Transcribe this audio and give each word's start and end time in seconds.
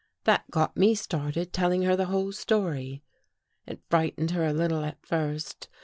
That 0.23 0.49
got 0.49 0.75
me 0.75 0.95
started 0.95 1.53
telling 1.53 1.83
her 1.83 1.95
the 1.95 2.07
whole 2.07 2.31
story." 2.31 3.03
It 3.67 3.83
frightened 3.87 4.31
her 4.31 4.43
a 4.47 4.51
little 4.51 4.83
at 4.83 4.97
first. 5.05 5.69